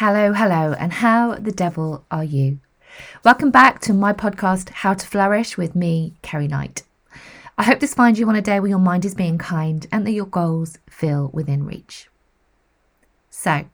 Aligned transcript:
Hello, 0.00 0.32
hello, 0.32 0.76
and 0.78 0.92
how 0.92 1.34
the 1.34 1.50
devil 1.50 2.04
are 2.08 2.22
you? 2.22 2.60
Welcome 3.24 3.50
back 3.50 3.80
to 3.80 3.92
my 3.92 4.12
podcast, 4.12 4.68
How 4.68 4.94
to 4.94 5.04
Flourish, 5.04 5.56
with 5.56 5.74
me, 5.74 6.14
Kerry 6.22 6.46
Knight. 6.46 6.84
I 7.58 7.64
hope 7.64 7.80
this 7.80 7.94
finds 7.94 8.16
you 8.20 8.28
on 8.28 8.36
a 8.36 8.40
day 8.40 8.60
where 8.60 8.68
your 8.68 8.78
mind 8.78 9.04
is 9.04 9.16
being 9.16 9.38
kind 9.38 9.84
and 9.90 10.06
that 10.06 10.12
your 10.12 10.26
goals 10.26 10.78
feel 10.88 11.30
within 11.34 11.66
reach. 11.66 12.08
So, 13.28 13.64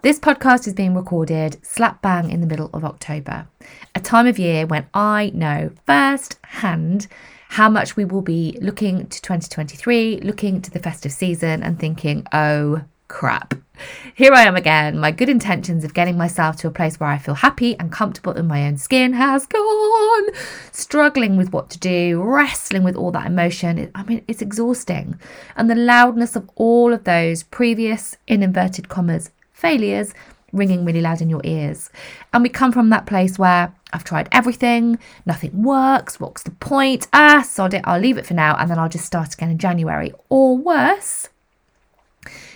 this 0.00 0.18
podcast 0.18 0.66
is 0.66 0.72
being 0.72 0.94
recorded 0.94 1.58
slap 1.62 2.00
bang 2.00 2.30
in 2.30 2.40
the 2.40 2.46
middle 2.46 2.70
of 2.72 2.82
October, 2.82 3.46
a 3.94 4.00
time 4.00 4.26
of 4.26 4.38
year 4.38 4.64
when 4.64 4.86
I 4.94 5.32
know 5.34 5.72
firsthand 5.84 7.08
how 7.50 7.68
much 7.68 7.94
we 7.94 8.06
will 8.06 8.22
be 8.22 8.56
looking 8.62 9.06
to 9.06 9.20
2023, 9.20 10.20
looking 10.22 10.62
to 10.62 10.70
the 10.70 10.78
festive 10.78 11.12
season, 11.12 11.62
and 11.62 11.78
thinking, 11.78 12.26
oh 12.32 12.84
crap. 13.12 13.54
Here 14.14 14.32
I 14.32 14.44
am 14.44 14.56
again. 14.56 14.98
My 14.98 15.10
good 15.10 15.28
intentions 15.28 15.84
of 15.84 15.92
getting 15.92 16.16
myself 16.16 16.56
to 16.56 16.66
a 16.66 16.70
place 16.70 16.98
where 16.98 17.10
I 17.10 17.18
feel 17.18 17.34
happy 17.34 17.78
and 17.78 17.92
comfortable 17.92 18.32
in 18.32 18.46
my 18.46 18.66
own 18.66 18.78
skin 18.78 19.12
has 19.12 19.46
gone. 19.46 20.28
Struggling 20.72 21.36
with 21.36 21.52
what 21.52 21.68
to 21.70 21.78
do, 21.78 22.22
wrestling 22.22 22.82
with 22.82 22.96
all 22.96 23.12
that 23.12 23.26
emotion. 23.26 23.90
I 23.94 24.02
mean, 24.04 24.24
it's 24.26 24.40
exhausting. 24.40 25.20
And 25.56 25.68
the 25.68 25.74
loudness 25.74 26.36
of 26.36 26.48
all 26.56 26.94
of 26.94 27.04
those 27.04 27.42
previous, 27.42 28.16
in 28.26 28.42
inverted 28.42 28.88
commas, 28.88 29.30
failures 29.52 30.14
ringing 30.52 30.84
really 30.84 31.02
loud 31.02 31.20
in 31.20 31.30
your 31.30 31.42
ears. 31.44 31.90
And 32.32 32.42
we 32.42 32.48
come 32.48 32.72
from 32.72 32.88
that 32.90 33.06
place 33.06 33.38
where 33.38 33.74
I've 33.92 34.04
tried 34.04 34.28
everything, 34.32 34.98
nothing 35.26 35.62
works, 35.62 36.18
what's 36.18 36.42
the 36.42 36.50
point? 36.50 37.08
Ah, 37.12 37.42
sod 37.42 37.74
it, 37.74 37.82
I'll 37.84 38.00
leave 38.00 38.16
it 38.16 38.26
for 38.26 38.34
now 38.34 38.56
and 38.56 38.70
then 38.70 38.78
I'll 38.78 38.88
just 38.88 39.04
start 39.04 39.34
again 39.34 39.50
in 39.50 39.58
January. 39.58 40.12
Or 40.30 40.56
worse, 40.56 41.28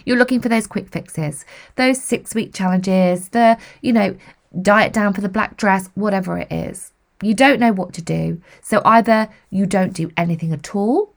you're 0.06 0.16
looking 0.16 0.40
for 0.40 0.48
those 0.48 0.66
quick 0.66 0.88
fixes, 0.88 1.44
those 1.74 2.02
six 2.02 2.34
week 2.34 2.54
challenges, 2.54 3.28
the, 3.28 3.58
you 3.82 3.92
know, 3.92 4.16
diet 4.62 4.94
down 4.94 5.12
for 5.12 5.20
the 5.20 5.28
black 5.28 5.58
dress, 5.58 5.90
whatever 5.94 6.38
it 6.38 6.50
is. 6.50 6.92
You 7.22 7.34
don't 7.34 7.60
know 7.60 7.72
what 7.72 7.92
to 7.94 8.02
do. 8.02 8.40
So 8.62 8.80
either 8.84 9.28
you 9.50 9.66
don't 9.66 9.92
do 9.92 10.10
anything 10.16 10.52
at 10.52 10.74
all, 10.74 11.12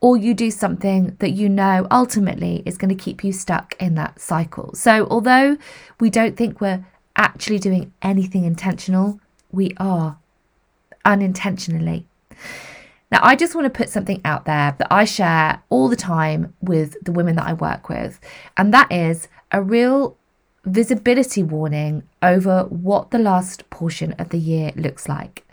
or 0.00 0.16
you 0.16 0.34
do 0.34 0.50
something 0.50 1.16
that 1.20 1.30
you 1.30 1.48
know 1.48 1.86
ultimately 1.90 2.62
is 2.66 2.76
going 2.76 2.94
to 2.94 3.02
keep 3.02 3.24
you 3.24 3.32
stuck 3.32 3.74
in 3.80 3.94
that 3.94 4.20
cycle. 4.20 4.74
So 4.74 5.06
although 5.10 5.56
we 5.98 6.10
don't 6.10 6.36
think 6.36 6.60
we're 6.60 6.84
actually 7.16 7.58
doing 7.58 7.92
anything 8.02 8.44
intentional, 8.44 9.18
we 9.50 9.72
are 9.78 10.18
unintentionally. 11.04 12.06
Now, 13.10 13.20
I 13.22 13.36
just 13.36 13.54
want 13.54 13.66
to 13.66 13.78
put 13.78 13.88
something 13.88 14.20
out 14.24 14.46
there 14.46 14.74
that 14.78 14.92
I 14.92 15.04
share 15.04 15.62
all 15.68 15.88
the 15.88 15.96
time 15.96 16.54
with 16.60 16.96
the 17.02 17.12
women 17.12 17.36
that 17.36 17.46
I 17.46 17.52
work 17.52 17.88
with, 17.88 18.18
and 18.56 18.74
that 18.74 18.90
is 18.90 19.28
a 19.52 19.62
real 19.62 20.16
visibility 20.64 21.42
warning 21.42 22.02
over 22.20 22.64
what 22.64 23.12
the 23.12 23.18
last 23.18 23.68
portion 23.70 24.12
of 24.14 24.30
the 24.30 24.38
year 24.38 24.72
looks 24.74 25.08
like. 25.08 25.46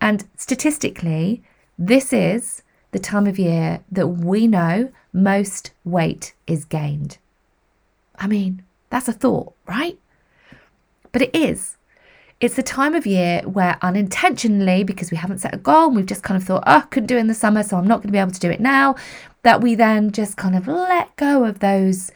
And 0.00 0.28
statistically, 0.36 1.42
this 1.78 2.12
is 2.12 2.62
the 2.90 2.98
time 2.98 3.26
of 3.26 3.38
year 3.38 3.80
that 3.90 4.08
we 4.08 4.46
know 4.46 4.92
most 5.12 5.72
weight 5.84 6.34
is 6.46 6.66
gained. 6.66 7.16
I 8.16 8.26
mean, 8.26 8.62
that's 8.90 9.08
a 9.08 9.12
thought, 9.12 9.54
right? 9.66 9.98
But 11.10 11.22
it 11.22 11.34
is. 11.34 11.76
It's 12.42 12.56
the 12.56 12.62
time 12.64 12.96
of 12.96 13.06
year 13.06 13.40
where 13.42 13.78
unintentionally, 13.82 14.82
because 14.82 15.12
we 15.12 15.16
haven't 15.16 15.38
set 15.38 15.54
a 15.54 15.58
goal 15.58 15.86
and 15.86 15.94
we've 15.94 16.06
just 16.06 16.24
kind 16.24 16.36
of 16.36 16.44
thought, 16.44 16.64
oh, 16.66 16.78
I 16.78 16.80
couldn't 16.80 17.06
do 17.06 17.16
it 17.16 17.20
in 17.20 17.28
the 17.28 17.34
summer, 17.34 17.62
so 17.62 17.76
I'm 17.76 17.86
not 17.86 17.98
going 17.98 18.08
to 18.08 18.12
be 18.12 18.18
able 18.18 18.32
to 18.32 18.40
do 18.40 18.50
it 18.50 18.58
now, 18.58 18.96
that 19.44 19.60
we 19.60 19.76
then 19.76 20.10
just 20.10 20.36
kind 20.36 20.56
of 20.56 20.66
let 20.66 21.14
go 21.14 21.44
of 21.44 21.60
those, 21.60 22.10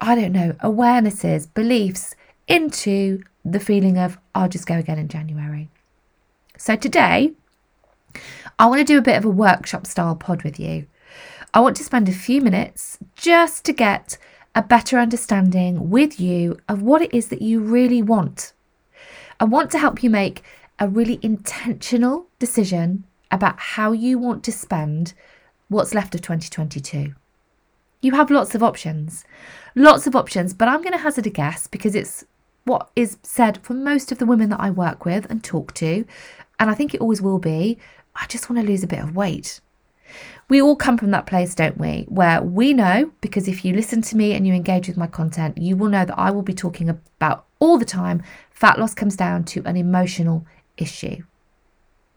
I 0.00 0.16
don't 0.16 0.32
know, 0.32 0.54
awarenesses, 0.54 1.46
beliefs 1.54 2.16
into 2.48 3.22
the 3.44 3.60
feeling 3.60 3.96
of, 3.96 4.18
I'll 4.34 4.48
just 4.48 4.66
go 4.66 4.74
again 4.74 4.98
in 4.98 5.06
January. 5.06 5.68
So 6.56 6.74
today, 6.74 7.30
I 8.58 8.66
want 8.66 8.80
to 8.80 8.84
do 8.84 8.98
a 8.98 9.02
bit 9.02 9.18
of 9.18 9.24
a 9.24 9.30
workshop 9.30 9.86
style 9.86 10.16
pod 10.16 10.42
with 10.42 10.58
you. 10.58 10.88
I 11.54 11.60
want 11.60 11.76
to 11.76 11.84
spend 11.84 12.08
a 12.08 12.12
few 12.12 12.40
minutes 12.40 12.98
just 13.14 13.64
to 13.66 13.72
get 13.72 14.18
a 14.56 14.62
better 14.62 14.98
understanding 14.98 15.90
with 15.90 16.18
you 16.18 16.58
of 16.68 16.82
what 16.82 17.02
it 17.02 17.14
is 17.14 17.28
that 17.28 17.40
you 17.40 17.60
really 17.60 18.02
want 18.02 18.52
I 19.40 19.44
want 19.44 19.70
to 19.70 19.78
help 19.78 20.02
you 20.02 20.10
make 20.10 20.42
a 20.78 20.88
really 20.88 21.18
intentional 21.22 22.26
decision 22.38 23.04
about 23.30 23.58
how 23.58 23.92
you 23.92 24.18
want 24.18 24.42
to 24.44 24.52
spend 24.52 25.14
what's 25.68 25.94
left 25.94 26.14
of 26.14 26.22
2022. 26.22 27.14
You 28.00 28.12
have 28.12 28.30
lots 28.30 28.54
of 28.54 28.62
options, 28.62 29.24
lots 29.74 30.06
of 30.06 30.16
options, 30.16 30.54
but 30.54 30.68
I'm 30.68 30.82
going 30.82 30.92
to 30.92 30.98
hazard 30.98 31.26
a 31.26 31.30
guess 31.30 31.66
because 31.66 31.94
it's 31.94 32.24
what 32.64 32.90
is 32.96 33.16
said 33.22 33.58
for 33.62 33.74
most 33.74 34.12
of 34.12 34.18
the 34.18 34.26
women 34.26 34.50
that 34.50 34.60
I 34.60 34.70
work 34.70 35.04
with 35.04 35.26
and 35.30 35.42
talk 35.42 35.72
to, 35.74 36.04
and 36.58 36.70
I 36.70 36.74
think 36.74 36.94
it 36.94 37.00
always 37.00 37.22
will 37.22 37.38
be 37.38 37.78
I 38.20 38.26
just 38.26 38.50
want 38.50 38.60
to 38.60 38.66
lose 38.66 38.82
a 38.82 38.88
bit 38.88 38.98
of 38.98 39.14
weight. 39.14 39.60
We 40.48 40.60
all 40.60 40.76
come 40.76 40.96
from 40.98 41.10
that 41.12 41.26
place, 41.26 41.54
don't 41.54 41.78
we? 41.78 42.06
Where 42.08 42.42
we 42.42 42.72
know, 42.72 43.12
because 43.20 43.46
if 43.46 43.64
you 43.64 43.74
listen 43.74 44.02
to 44.02 44.16
me 44.16 44.32
and 44.32 44.46
you 44.46 44.54
engage 44.54 44.88
with 44.88 44.96
my 44.96 45.06
content, 45.06 45.58
you 45.58 45.76
will 45.76 45.88
know 45.88 46.04
that 46.04 46.18
I 46.18 46.30
will 46.30 46.42
be 46.42 46.54
talking 46.54 46.88
about 46.88 47.44
all 47.60 47.78
the 47.78 47.84
time 47.84 48.22
Fat 48.58 48.76
loss 48.76 48.92
comes 48.92 49.14
down 49.14 49.44
to 49.44 49.62
an 49.66 49.76
emotional 49.76 50.44
issue. 50.76 51.22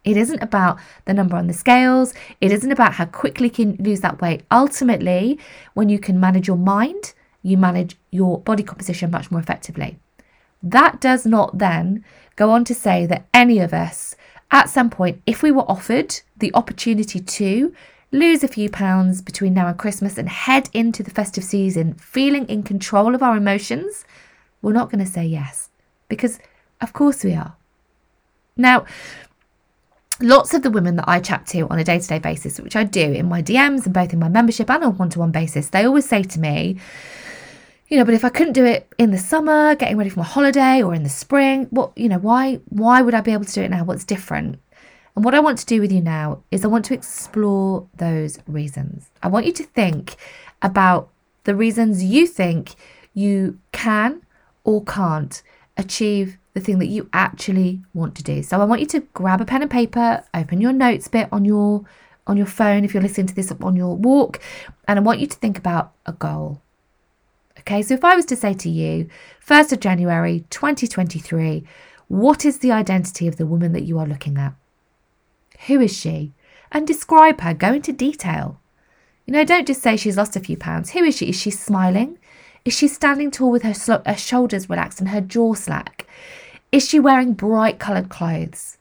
It 0.03 0.17
isn't 0.17 0.41
about 0.41 0.79
the 1.05 1.13
number 1.13 1.35
on 1.35 1.45
the 1.45 1.53
scales. 1.53 2.15
It 2.41 2.51
isn't 2.51 2.71
about 2.71 2.95
how 2.95 3.05
quickly 3.05 3.49
you 3.49 3.51
can 3.51 3.75
lose 3.75 3.99
that 3.99 4.21
weight. 4.21 4.41
Ultimately, 4.49 5.37
when 5.75 5.87
you 5.89 5.99
can 5.99 6.19
manage 6.19 6.47
your 6.47 6.57
mind, 6.57 7.13
you 7.43 7.57
manage 7.57 7.95
your 8.09 8.39
body 8.39 8.63
composition 8.63 9.11
much 9.11 9.29
more 9.29 9.39
effectively. 9.39 9.99
That 10.63 10.99
does 10.99 11.27
not 11.27 11.59
then 11.59 12.03
go 12.35 12.49
on 12.49 12.65
to 12.65 12.73
say 12.73 13.05
that 13.05 13.27
any 13.35 13.59
of 13.59 13.71
us, 13.71 14.15
at 14.49 14.67
some 14.67 14.89
point, 14.89 15.21
if 15.27 15.43
we 15.43 15.51
were 15.51 15.69
offered 15.69 16.21
the 16.35 16.51
opportunity 16.55 17.19
to 17.19 17.71
lose 18.11 18.43
a 18.43 18.47
few 18.47 18.67
pounds 18.67 19.21
between 19.21 19.53
now 19.53 19.67
and 19.67 19.77
Christmas 19.77 20.17
and 20.17 20.27
head 20.27 20.71
into 20.73 21.03
the 21.03 21.11
festive 21.11 21.43
season 21.43 21.93
feeling 21.93 22.47
in 22.47 22.63
control 22.63 23.13
of 23.13 23.21
our 23.21 23.37
emotions, 23.37 24.05
we're 24.63 24.73
not 24.73 24.89
going 24.89 25.05
to 25.05 25.11
say 25.11 25.23
yes 25.23 25.67
because 26.11 26.39
of 26.81 26.93
course 26.93 27.23
we 27.23 27.33
are. 27.33 27.55
Now, 28.57 28.85
lots 30.19 30.53
of 30.53 30.61
the 30.61 30.69
women 30.69 30.97
that 30.97 31.07
I 31.07 31.19
chat 31.19 31.47
to 31.47 31.61
on 31.69 31.79
a 31.79 31.83
day 31.83 31.97
to 31.97 32.07
day 32.07 32.19
basis, 32.19 32.59
which 32.59 32.75
I 32.75 32.83
do 32.83 33.01
in 33.01 33.29
my 33.29 33.41
DMs 33.41 33.85
and 33.85 33.93
both 33.93 34.13
in 34.13 34.19
my 34.19 34.29
membership 34.29 34.69
and 34.69 34.83
on 34.83 34.97
one 34.97 35.09
to 35.11 35.19
one 35.19 35.31
basis, 35.31 35.69
they 35.69 35.85
always 35.85 36.07
say 36.07 36.21
to 36.21 36.39
me, 36.39 36.77
you 37.87 37.97
know, 37.97 38.05
but 38.05 38.13
if 38.13 38.25
I 38.25 38.29
couldn't 38.29 38.53
do 38.53 38.65
it 38.65 38.87
in 38.97 39.11
the 39.11 39.17
summer, 39.17 39.73
getting 39.75 39.97
ready 39.97 40.09
for 40.09 40.19
my 40.19 40.25
holiday, 40.25 40.83
or 40.83 40.93
in 40.93 41.03
the 41.03 41.09
spring, 41.09 41.67
what, 41.71 41.91
you 41.97 42.09
know, 42.09 42.19
why, 42.19 42.55
why 42.69 43.01
would 43.01 43.13
I 43.13 43.21
be 43.21 43.31
able 43.31 43.45
to 43.45 43.53
do 43.53 43.61
it 43.61 43.71
now? 43.71 43.83
What's 43.83 44.03
different? 44.03 44.59
And 45.15 45.25
what 45.25 45.33
I 45.33 45.39
want 45.39 45.57
to 45.59 45.65
do 45.65 45.81
with 45.81 45.91
you 45.91 46.01
now 46.01 46.43
is 46.51 46.63
I 46.63 46.67
want 46.67 46.85
to 46.85 46.93
explore 46.93 47.87
those 47.97 48.39
reasons. 48.47 49.09
I 49.23 49.27
want 49.27 49.45
you 49.45 49.53
to 49.53 49.63
think 49.63 50.15
about 50.61 51.09
the 51.43 51.55
reasons 51.55 52.03
you 52.03 52.27
think 52.27 52.75
you 53.13 53.59
can 53.71 54.21
or 54.63 54.83
can't 54.83 55.41
achieve 55.81 56.37
the 56.53 56.59
thing 56.59 56.79
that 56.79 56.87
you 56.87 57.09
actually 57.13 57.81
want 57.93 58.15
to 58.15 58.23
do. 58.23 58.43
So 58.43 58.61
I 58.61 58.65
want 58.65 58.81
you 58.81 58.87
to 58.87 59.01
grab 59.13 59.41
a 59.41 59.45
pen 59.45 59.61
and 59.61 59.71
paper, 59.71 60.23
open 60.33 60.61
your 60.61 60.73
notes 60.73 61.07
bit 61.07 61.29
on 61.31 61.45
your 61.45 61.85
on 62.27 62.37
your 62.37 62.45
phone 62.45 62.85
if 62.85 62.93
you're 62.93 63.03
listening 63.03 63.27
to 63.27 63.35
this 63.35 63.51
on 63.61 63.75
your 63.75 63.95
walk, 63.95 64.39
and 64.87 64.99
I 64.99 65.01
want 65.01 65.19
you 65.19 65.27
to 65.27 65.37
think 65.37 65.57
about 65.57 65.91
a 66.05 66.13
goal. 66.13 66.61
Okay, 67.59 67.81
so 67.81 67.93
if 67.93 68.03
I 68.03 68.15
was 68.15 68.25
to 68.25 68.35
say 68.35 68.53
to 68.53 68.69
you, 68.69 69.09
1st 69.45 69.73
of 69.73 69.79
January 69.79 70.45
2023, 70.49 71.63
what 72.07 72.45
is 72.45 72.59
the 72.59 72.71
identity 72.71 73.27
of 73.27 73.37
the 73.37 73.45
woman 73.45 73.73
that 73.73 73.83
you 73.83 73.99
are 73.99 74.07
looking 74.07 74.37
at? 74.37 74.53
Who 75.67 75.79
is 75.79 75.95
she? 75.95 76.33
And 76.71 76.87
describe 76.87 77.41
her, 77.41 77.53
go 77.53 77.73
into 77.73 77.91
detail. 77.91 78.59
You 79.25 79.33
know, 79.33 79.43
don't 79.43 79.67
just 79.67 79.81
say 79.81 79.95
she's 79.95 80.17
lost 80.17 80.35
a 80.35 80.39
few 80.39 80.57
pounds. 80.57 80.91
Who 80.91 81.03
is 81.03 81.17
she? 81.17 81.29
Is 81.29 81.39
she 81.39 81.51
smiling? 81.51 82.17
Is 82.63 82.77
she 82.77 82.87
standing 82.87 83.31
tall 83.31 83.51
with 83.51 83.63
her, 83.63 83.73
sl- 83.73 84.05
her 84.05 84.17
shoulders 84.17 84.69
relaxed 84.69 84.99
and 84.99 85.09
her 85.09 85.21
jaw 85.21 85.53
slack? 85.53 86.07
Is 86.71 86.87
she 86.87 86.99
wearing 86.99 87.33
bright 87.33 87.79
coloured 87.79 88.09
clothes? 88.09 88.77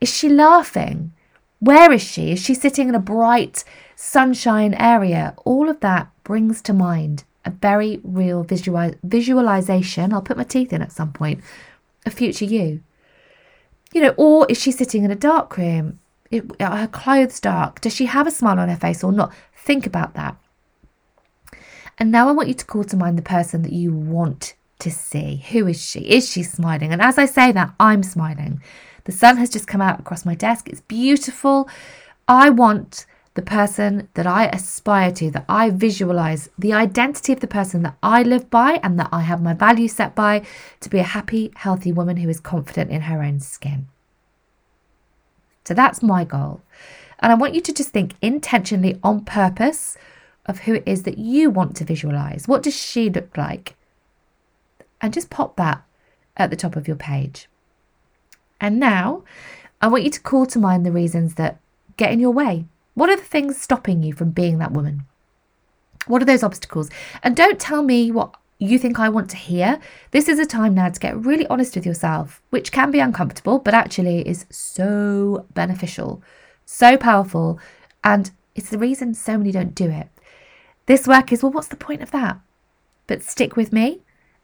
Is 0.00 0.14
she 0.14 0.28
laughing? 0.28 1.12
Where 1.58 1.90
is 1.92 2.02
she? 2.02 2.32
Is 2.32 2.42
she 2.42 2.54
sitting 2.54 2.88
in 2.88 2.94
a 2.94 3.00
bright 3.00 3.64
sunshine 3.96 4.74
area? 4.74 5.34
All 5.44 5.68
of 5.68 5.80
that 5.80 6.08
brings 6.22 6.62
to 6.62 6.72
mind 6.72 7.24
a 7.44 7.50
very 7.50 8.00
real 8.04 8.42
visual- 8.42 8.94
visualization. 9.02 10.12
I'll 10.12 10.22
put 10.22 10.36
my 10.36 10.44
teeth 10.44 10.72
in 10.72 10.82
at 10.82 10.92
some 10.92 11.12
point. 11.12 11.40
A 12.04 12.10
future 12.10 12.44
you. 12.44 12.80
You 13.92 14.02
know, 14.02 14.14
or 14.16 14.46
is 14.48 14.60
she 14.60 14.70
sitting 14.70 15.04
in 15.04 15.10
a 15.10 15.16
dark 15.16 15.56
room? 15.56 15.98
It, 16.30 16.44
are 16.60 16.76
her 16.76 16.88
clothes 16.88 17.40
dark? 17.40 17.80
Does 17.80 17.94
she 17.94 18.06
have 18.06 18.26
a 18.26 18.30
smile 18.32 18.58
on 18.58 18.68
her 18.68 18.76
face 18.76 19.02
or 19.02 19.12
not? 19.12 19.32
Think 19.54 19.86
about 19.86 20.14
that. 20.14 20.36
And 21.98 22.12
now 22.12 22.28
I 22.28 22.32
want 22.32 22.48
you 22.48 22.54
to 22.54 22.64
call 22.64 22.84
to 22.84 22.96
mind 22.96 23.16
the 23.16 23.22
person 23.22 23.62
that 23.62 23.72
you 23.72 23.92
want 23.92 24.54
to 24.80 24.90
see. 24.90 25.42
Who 25.50 25.66
is 25.66 25.82
she? 25.82 26.00
Is 26.00 26.30
she 26.30 26.42
smiling? 26.42 26.92
And 26.92 27.00
as 27.00 27.18
I 27.18 27.24
say 27.26 27.52
that, 27.52 27.72
I'm 27.80 28.02
smiling. 28.02 28.60
The 29.04 29.12
sun 29.12 29.36
has 29.38 29.50
just 29.50 29.66
come 29.66 29.80
out 29.80 30.00
across 30.00 30.26
my 30.26 30.34
desk. 30.34 30.68
It's 30.68 30.82
beautiful. 30.82 31.68
I 32.28 32.50
want 32.50 33.06
the 33.34 33.42
person 33.42 34.08
that 34.14 34.26
I 34.26 34.46
aspire 34.46 35.12
to, 35.12 35.30
that 35.30 35.44
I 35.48 35.70
visualize, 35.70 36.48
the 36.58 36.72
identity 36.72 37.32
of 37.32 37.40
the 37.40 37.46
person 37.46 37.82
that 37.82 37.96
I 38.02 38.22
live 38.22 38.50
by 38.50 38.80
and 38.82 38.98
that 38.98 39.10
I 39.12 39.20
have 39.20 39.42
my 39.42 39.54
values 39.54 39.92
set 39.92 40.14
by 40.14 40.42
to 40.80 40.90
be 40.90 40.98
a 40.98 41.04
happy, 41.04 41.52
healthy 41.54 41.92
woman 41.92 42.16
who 42.16 42.28
is 42.28 42.40
confident 42.40 42.90
in 42.90 43.02
her 43.02 43.22
own 43.22 43.40
skin. 43.40 43.88
So 45.64 45.74
that's 45.74 46.02
my 46.02 46.24
goal. 46.24 46.62
And 47.20 47.30
I 47.30 47.34
want 47.34 47.54
you 47.54 47.60
to 47.60 47.72
just 47.72 47.90
think 47.90 48.14
intentionally 48.22 48.98
on 49.02 49.24
purpose 49.24 49.96
of 50.46 50.60
who 50.60 50.74
it 50.74 50.84
is 50.86 51.02
that 51.02 51.18
you 51.18 51.50
want 51.50 51.76
to 51.76 51.84
visualize. 51.84 52.48
What 52.48 52.62
does 52.62 52.74
she 52.74 53.10
look 53.10 53.36
like? 53.36 53.76
And 55.00 55.12
just 55.12 55.30
pop 55.30 55.56
that 55.56 55.82
at 56.36 56.50
the 56.50 56.56
top 56.56 56.76
of 56.76 56.86
your 56.86 56.96
page. 56.96 57.48
And 58.60 58.80
now 58.80 59.24
I 59.80 59.88
want 59.88 60.04
you 60.04 60.10
to 60.10 60.20
call 60.20 60.46
to 60.46 60.58
mind 60.58 60.86
the 60.86 60.92
reasons 60.92 61.34
that 61.34 61.60
get 61.96 62.12
in 62.12 62.20
your 62.20 62.30
way 62.30 62.66
what 62.96 63.10
are 63.10 63.16
the 63.16 63.22
things 63.22 63.60
stopping 63.60 64.02
you 64.02 64.14
from 64.14 64.30
being 64.30 64.56
that 64.56 64.72
woman? 64.72 65.02
What 66.06 66.22
are 66.22 66.24
those 66.24 66.42
obstacles? 66.42 66.88
And 67.22 67.36
don't 67.36 67.60
tell 67.60 67.82
me 67.82 68.10
what 68.10 68.34
you 68.58 68.78
think 68.78 68.98
I 68.98 69.10
want 69.10 69.28
to 69.30 69.36
hear. 69.36 69.78
This 70.12 70.30
is 70.30 70.38
a 70.38 70.46
time 70.46 70.72
now 70.74 70.88
to 70.88 70.98
get 70.98 71.14
really 71.14 71.46
honest 71.48 71.74
with 71.76 71.84
yourself, 71.84 72.40
which 72.48 72.72
can 72.72 72.90
be 72.90 73.00
uncomfortable, 73.00 73.58
but 73.58 73.74
actually 73.74 74.26
is 74.26 74.46
so 74.48 75.44
beneficial, 75.52 76.22
so 76.64 76.96
powerful, 76.96 77.60
and 78.02 78.30
it's 78.54 78.70
the 78.70 78.78
reason 78.78 79.12
so 79.12 79.36
many 79.36 79.52
don't 79.52 79.74
do 79.74 79.90
it. 79.90 80.08
This 80.86 81.06
work 81.06 81.32
is, 81.32 81.42
well, 81.42 81.52
what's 81.52 81.68
the 81.68 81.76
point 81.76 82.02
of 82.02 82.12
that? 82.12 82.38
But 83.06 83.22
stick 83.22 83.56
with 83.56 83.72
me, 83.72 84.00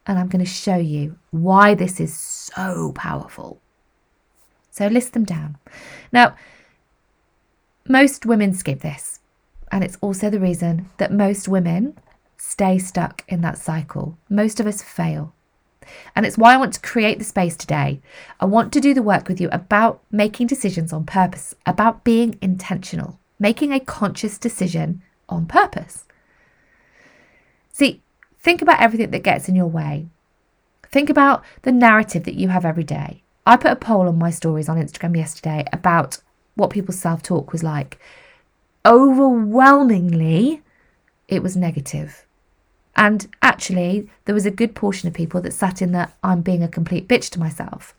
and 0.07 0.19
I'm 0.19 0.29
going 0.29 0.45
to 0.45 0.51
show 0.51 0.77
you 0.77 1.19
why 1.31 1.75
this 1.75 2.01
is 2.01 2.15
so 2.15 2.93
powerful. 2.95 3.61
So 4.71 4.87
list 4.87 5.13
them 5.13 5.25
down. 5.25 5.59
Now, 6.13 6.35
most 7.89 8.27
women 8.27 8.55
skip 8.55 8.81
this, 8.81 9.21
and 9.71 9.85
it's 9.85 9.99
also 10.01 10.31
the 10.31 10.41
reason 10.41 10.89
that 10.99 11.13
most 11.13 11.49
women 11.49 11.97
stay 12.37 12.79
stuck 12.79 13.25
in 13.29 13.41
that 13.43 13.59
cycle. 13.59 14.19
Most 14.29 14.59
of 14.59 14.67
us 14.67 14.83
fail. 14.83 15.33
And 16.15 16.25
it's 16.25 16.39
why 16.39 16.55
I 16.55 16.59
want 16.59 16.75
to 16.75 16.81
create 16.81 17.19
the 17.19 17.25
space 17.25 17.57
today. 17.57 18.01
I 18.41 18.45
want 18.47 18.73
to 18.73 18.81
do 18.81 18.95
the 18.95 19.03
work 19.03 19.29
with 19.29 19.41
you 19.41 19.49
about 19.51 20.01
making 20.11 20.47
decisions 20.47 20.93
on 20.93 21.05
purpose, 21.05 21.55
about 21.67 22.05
being 22.05 22.39
intentional, 22.41 23.19
making 23.39 23.73
a 23.73 23.81
conscious 23.81 24.39
decision 24.39 25.03
on 25.29 25.47
purpose. 25.47 26.05
See, 27.73 28.03
think 28.39 28.63
about 28.63 28.81
everything 28.81 29.11
that 29.11 29.23
gets 29.23 29.49
in 29.49 29.57
your 29.57 29.67
way. 29.67 30.07
Think 30.91 31.09
about 31.09 31.43
the 31.63 31.73
narrative 31.73 32.25
that 32.25 32.35
you 32.35 32.49
have 32.49 32.65
every 32.65 32.85
day. 32.85 33.23
I 33.47 33.57
put 33.57 33.73
a 33.73 33.77
poll 33.77 34.07
on 34.09 34.19
my 34.19 34.31
stories 34.31 34.69
on 34.69 34.77
Instagram 34.77 35.17
yesterday 35.17 35.65
about 35.73 36.19
what 36.55 36.71
people's 36.71 36.99
self 36.99 37.23
talk 37.23 37.51
was 37.51 37.63
like. 37.63 37.99
Overwhelmingly, 38.85 40.63
it 41.29 41.43
was 41.43 41.57
negative. 41.57 42.27
And 42.95 43.27
actually, 43.41 44.11
there 44.27 44.35
was 44.35 44.45
a 44.45 44.51
good 44.51 44.75
portion 44.75 45.09
of 45.09 45.15
people 45.15 45.41
that 45.41 45.55
sat 45.55 45.81
in 45.81 45.93
that 45.93 46.15
I'm 46.23 46.43
being 46.43 46.63
a 46.63 46.69
complete 46.69 47.09
bitch 47.09 47.31
to 47.31 47.41
myself. 47.41 47.95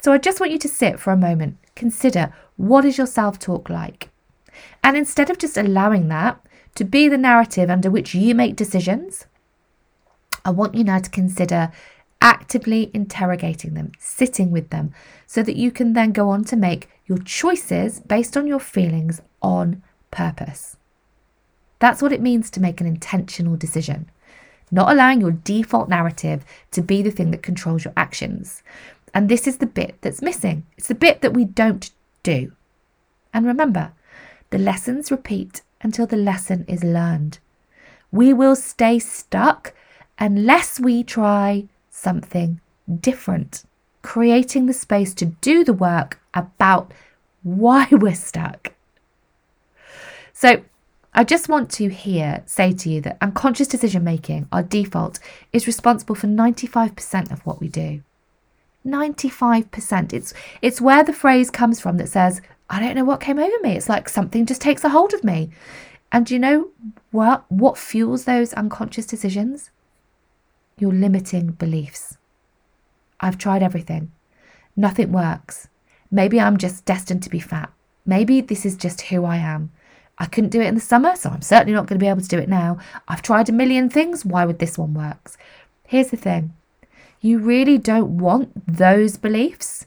So 0.00 0.12
I 0.12 0.18
just 0.18 0.38
want 0.38 0.52
you 0.52 0.58
to 0.58 0.68
sit 0.68 1.00
for 1.00 1.12
a 1.12 1.16
moment, 1.16 1.58
consider 1.74 2.32
what 2.56 2.84
is 2.84 2.96
your 2.96 3.08
self 3.08 3.40
talk 3.40 3.68
like? 3.68 4.10
And 4.84 4.96
instead 4.96 5.30
of 5.30 5.38
just 5.38 5.56
allowing 5.56 6.08
that 6.08 6.40
to 6.76 6.84
be 6.84 7.08
the 7.08 7.18
narrative 7.18 7.68
under 7.68 7.90
which 7.90 8.14
you 8.14 8.34
make 8.34 8.56
decisions, 8.56 9.26
I 10.44 10.50
want 10.50 10.74
you 10.74 10.84
now 10.84 10.98
to 11.00 11.10
consider 11.10 11.72
actively 12.20 12.90
interrogating 12.94 13.74
them, 13.74 13.92
sitting 13.98 14.50
with 14.50 14.70
them, 14.70 14.92
so 15.26 15.42
that 15.42 15.56
you 15.56 15.70
can 15.70 15.92
then 15.92 16.12
go 16.12 16.30
on 16.30 16.44
to 16.44 16.56
make 16.56 16.88
your 17.06 17.18
choices 17.18 18.00
based 18.00 18.36
on 18.36 18.46
your 18.46 18.60
feelings 18.60 19.20
on 19.42 19.82
purpose. 20.10 20.76
That's 21.78 22.00
what 22.00 22.12
it 22.12 22.22
means 22.22 22.50
to 22.50 22.60
make 22.60 22.80
an 22.80 22.86
intentional 22.86 23.56
decision, 23.56 24.10
not 24.70 24.90
allowing 24.90 25.20
your 25.20 25.32
default 25.32 25.88
narrative 25.88 26.44
to 26.70 26.82
be 26.82 27.02
the 27.02 27.10
thing 27.10 27.30
that 27.32 27.42
controls 27.42 27.84
your 27.84 27.94
actions. 27.96 28.62
And 29.12 29.28
this 29.28 29.46
is 29.46 29.58
the 29.58 29.66
bit 29.66 29.96
that's 30.00 30.22
missing. 30.22 30.66
It's 30.76 30.88
the 30.88 30.94
bit 30.94 31.20
that 31.22 31.34
we 31.34 31.44
don't 31.44 31.90
do. 32.22 32.52
And 33.32 33.46
remember, 33.46 33.92
the 34.50 34.58
lessons 34.58 35.10
repeat 35.10 35.62
until 35.82 36.06
the 36.06 36.16
lesson 36.16 36.64
is 36.68 36.82
learned. 36.82 37.38
We 38.10 38.32
will 38.32 38.56
stay 38.56 38.98
stuck 38.98 39.74
unless 40.18 40.80
we 40.80 41.02
try 41.04 41.66
something 41.90 42.60
different, 43.00 43.64
creating 44.02 44.66
the 44.66 44.72
space 44.72 45.14
to 45.14 45.26
do 45.26 45.64
the 45.64 45.72
work 45.72 46.20
about 46.34 46.92
why 47.42 47.88
we're 47.92 48.14
stuck. 48.14 48.72
So, 50.32 50.62
I 51.18 51.24
just 51.24 51.48
want 51.48 51.70
to 51.72 51.88
here 51.88 52.42
say 52.44 52.74
to 52.74 52.90
you 52.90 53.00
that 53.00 53.16
unconscious 53.22 53.68
decision 53.68 54.04
making, 54.04 54.48
our 54.52 54.62
default, 54.62 55.18
is 55.50 55.66
responsible 55.66 56.14
for 56.14 56.26
95% 56.26 57.32
of 57.32 57.40
what 57.46 57.58
we 57.58 57.68
do. 57.68 58.02
95%. 58.86 60.12
It's 60.12 60.34
it's 60.60 60.80
where 60.80 61.02
the 61.02 61.14
phrase 61.14 61.50
comes 61.50 61.80
from 61.80 61.96
that 61.96 62.10
says, 62.10 62.42
I 62.68 62.80
don't 62.80 62.94
know 62.94 63.04
what 63.04 63.20
came 63.20 63.38
over 63.38 63.56
me. 63.62 63.76
It's 63.76 63.88
like 63.88 64.08
something 64.08 64.46
just 64.46 64.60
takes 64.60 64.84
a 64.84 64.88
hold 64.88 65.14
of 65.14 65.24
me. 65.24 65.50
And 66.12 66.30
you 66.30 66.38
know 66.38 66.68
what 67.10 67.44
what 67.50 67.78
fuels 67.78 68.24
those 68.24 68.52
unconscious 68.54 69.06
decisions? 69.06 69.70
Your 70.78 70.92
limiting 70.92 71.52
beliefs. 71.52 72.16
I've 73.20 73.38
tried 73.38 73.62
everything. 73.62 74.12
Nothing 74.76 75.12
works. 75.12 75.68
Maybe 76.10 76.40
I'm 76.40 76.56
just 76.56 76.84
destined 76.84 77.22
to 77.24 77.30
be 77.30 77.40
fat. 77.40 77.72
Maybe 78.04 78.40
this 78.40 78.66
is 78.66 78.76
just 78.76 79.02
who 79.02 79.24
I 79.24 79.36
am. 79.36 79.72
I 80.18 80.26
couldn't 80.26 80.50
do 80.50 80.60
it 80.60 80.66
in 80.66 80.74
the 80.74 80.80
summer, 80.80 81.16
so 81.16 81.30
I'm 81.30 81.42
certainly 81.42 81.74
not 81.74 81.86
going 81.86 81.98
to 81.98 82.02
be 82.02 82.08
able 82.08 82.22
to 82.22 82.28
do 82.28 82.38
it 82.38 82.48
now. 82.48 82.78
I've 83.08 83.22
tried 83.22 83.48
a 83.48 83.52
million 83.52 83.90
things. 83.90 84.24
Why 84.24 84.44
would 84.44 84.58
this 84.58 84.78
one 84.78 84.94
work? 84.94 85.32
Here's 85.86 86.08
the 86.08 86.16
thing 86.16 86.54
you 87.20 87.38
really 87.38 87.78
don't 87.78 88.18
want 88.18 88.66
those 88.66 89.16
beliefs 89.16 89.86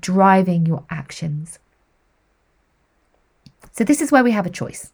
driving 0.00 0.66
your 0.66 0.84
actions. 0.90 1.58
So, 3.78 3.84
this 3.84 4.00
is 4.00 4.10
where 4.10 4.24
we 4.24 4.32
have 4.32 4.44
a 4.44 4.50
choice. 4.50 4.92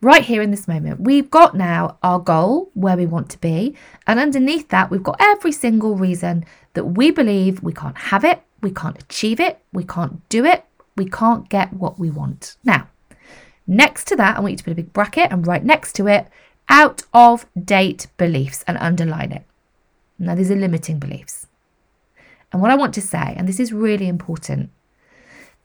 Right 0.00 0.22
here 0.22 0.40
in 0.40 0.50
this 0.50 0.66
moment, 0.66 1.00
we've 1.00 1.30
got 1.30 1.54
now 1.54 1.98
our 2.02 2.18
goal 2.18 2.70
where 2.72 2.96
we 2.96 3.04
want 3.04 3.28
to 3.32 3.38
be, 3.38 3.76
and 4.06 4.18
underneath 4.18 4.70
that, 4.70 4.90
we've 4.90 5.02
got 5.02 5.18
every 5.20 5.52
single 5.52 5.94
reason 5.94 6.46
that 6.72 6.84
we 6.84 7.10
believe 7.10 7.62
we 7.62 7.74
can't 7.74 7.98
have 7.98 8.24
it, 8.24 8.40
we 8.62 8.70
can't 8.70 8.98
achieve 9.02 9.40
it, 9.40 9.60
we 9.74 9.84
can't 9.84 10.26
do 10.30 10.46
it, 10.46 10.64
we 10.96 11.04
can't 11.04 11.50
get 11.50 11.70
what 11.74 11.98
we 11.98 12.10
want. 12.10 12.56
Now, 12.64 12.88
next 13.66 14.06
to 14.06 14.16
that, 14.16 14.38
I 14.38 14.40
want 14.40 14.52
you 14.52 14.56
to 14.56 14.64
put 14.64 14.72
a 14.72 14.76
big 14.76 14.94
bracket 14.94 15.30
and 15.30 15.46
right 15.46 15.62
next 15.62 15.92
to 15.96 16.06
it, 16.06 16.28
out 16.70 17.02
of 17.12 17.44
date 17.62 18.06
beliefs 18.16 18.64
and 18.66 18.78
underline 18.78 19.32
it. 19.32 19.44
Now, 20.18 20.34
these 20.34 20.50
are 20.50 20.56
limiting 20.56 20.98
beliefs. 20.98 21.46
And 22.54 22.62
what 22.62 22.70
I 22.70 22.74
want 22.74 22.94
to 22.94 23.02
say, 23.02 23.34
and 23.36 23.46
this 23.46 23.60
is 23.60 23.70
really 23.70 24.08
important, 24.08 24.70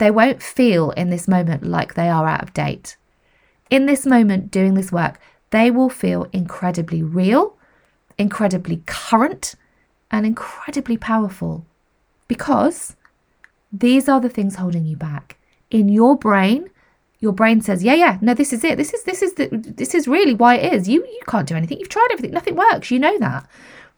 they 0.01 0.09
won't 0.09 0.41
feel 0.41 0.89
in 0.91 1.11
this 1.11 1.27
moment 1.27 1.63
like 1.63 1.93
they 1.93 2.09
are 2.09 2.27
out 2.27 2.41
of 2.41 2.55
date. 2.55 2.97
In 3.69 3.85
this 3.85 4.03
moment, 4.03 4.49
doing 4.49 4.73
this 4.73 4.91
work, 4.91 5.19
they 5.51 5.69
will 5.69 5.89
feel 5.89 6.27
incredibly 6.33 7.03
real, 7.03 7.55
incredibly 8.17 8.81
current, 8.87 9.53
and 10.09 10.25
incredibly 10.25 10.97
powerful 10.97 11.67
because 12.27 12.95
these 13.71 14.09
are 14.09 14.19
the 14.19 14.27
things 14.27 14.55
holding 14.55 14.87
you 14.87 14.97
back. 14.97 15.37
In 15.69 15.87
your 15.87 16.17
brain, 16.17 16.71
your 17.19 17.31
brain 17.31 17.61
says, 17.61 17.83
"Yeah, 17.83 17.93
yeah, 17.93 18.17
no, 18.21 18.33
this 18.33 18.51
is 18.51 18.63
it. 18.63 18.77
This 18.77 18.95
is 18.95 19.03
this 19.03 19.21
is 19.21 19.35
the 19.35 19.49
this 19.51 19.93
is 19.93 20.07
really 20.07 20.33
why 20.33 20.55
it 20.55 20.73
is. 20.73 20.89
You 20.89 21.05
you 21.05 21.21
can't 21.27 21.47
do 21.47 21.55
anything. 21.55 21.77
You've 21.77 21.89
tried 21.89 22.09
everything. 22.11 22.33
Nothing 22.33 22.55
works. 22.55 22.89
You 22.89 22.97
know 22.97 23.19
that." 23.19 23.45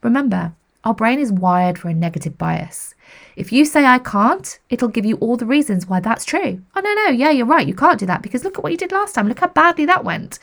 Remember, 0.01 0.51
our 0.83 0.93
brain 0.93 1.19
is 1.19 1.31
wired 1.31 1.77
for 1.77 1.89
a 1.89 1.93
negative 1.93 2.37
bias. 2.37 2.95
If 3.35 3.51
you 3.51 3.65
say 3.65 3.85
I 3.85 3.99
can't, 3.99 4.59
it'll 4.69 4.87
give 4.87 5.05
you 5.05 5.17
all 5.17 5.37
the 5.37 5.45
reasons 5.45 5.87
why 5.87 5.99
that's 5.99 6.25
true. 6.25 6.61
Oh 6.75 6.81
no, 6.81 6.93
no, 6.93 7.09
yeah, 7.09 7.31
you're 7.31 7.45
right. 7.45 7.67
You 7.67 7.75
can't 7.75 7.99
do 7.99 8.05
that 8.05 8.21
because 8.21 8.43
look 8.43 8.57
at 8.57 8.63
what 8.63 8.71
you 8.71 8.77
did 8.77 8.91
last 8.91 9.13
time. 9.13 9.27
Look 9.27 9.39
how 9.39 9.47
badly 9.47 9.85
that 9.85 10.03
went. 10.03 10.39